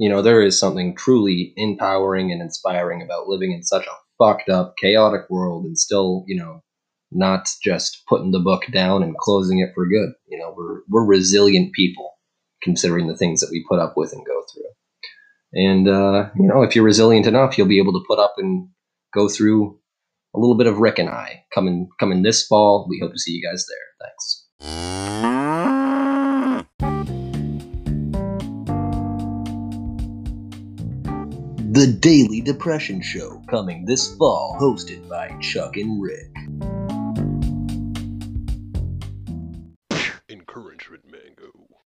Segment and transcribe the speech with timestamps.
[0.00, 4.48] you know, there is something truly empowering and inspiring about living in such a fucked
[4.48, 6.62] up, chaotic world and still, you know,
[7.12, 10.08] not just putting the book down and closing it for good.
[10.26, 12.12] You know, we're we're resilient people
[12.62, 15.62] considering the things that we put up with and go through.
[15.68, 18.70] And uh, you know, if you're resilient enough, you'll be able to put up and
[19.12, 19.78] go through
[20.34, 22.86] a little bit of Rick and I coming coming this fall.
[22.88, 24.08] We hope to see you guys there.
[24.08, 24.99] Thanks.
[31.72, 36.34] The Daily Depression Show, coming this fall, hosted by Chuck and Rick.
[40.28, 41.70] Encouragement Mango.